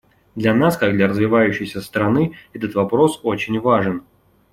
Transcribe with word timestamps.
Для 0.35 0.55
нас 0.55 0.77
как 0.77 0.93
для 0.93 1.07
развивающейся 1.07 1.79
страны 1.79 2.35
этот 2.53 2.73
вопрос 2.73 3.19
очень 3.21 3.59
важен. 3.59 4.01